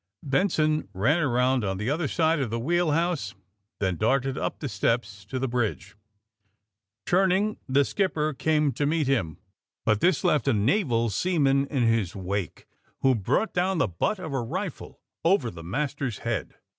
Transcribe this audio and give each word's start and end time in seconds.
Benson 0.23 0.87
ran 0.95 1.19
around 1.19 1.63
on 1.63 1.77
the 1.77 1.91
other 1.91 2.07
side 2.07 2.39
of 2.39 2.49
the 2.49 2.59
wheel 2.59 2.89
house, 2.89 3.35
then 3.77 3.97
darted 3.97 4.35
up 4.35 4.57
the 4.57 4.67
steps 4.67 5.23
to 5.25 5.37
the 5.37 5.47
bridge. 5.47 5.95
Turning, 7.05 7.57
the 7.69 7.85
skipper 7.85 8.33
came 8.33 8.71
to 8.71 8.87
meet 8.87 9.05
him, 9.05 9.37
but 9.85 9.99
this 10.01 10.23
left 10.23 10.47
a 10.47 10.53
naval 10.53 11.11
seaman 11.11 11.67
in 11.67 11.83
his 11.83 12.15
wake, 12.15 12.65
who 13.01 13.13
brought 13.13 13.53
down 13.53 13.77
the 13.77 13.87
butt 13.87 14.17
of 14.17 14.33
a 14.33 14.41
rifle 14.41 14.99
over 15.23 15.51
the 15.51 15.63
mas 15.63 15.93
ter 15.93 16.09
's 16.09 16.17
head. 16.17 16.55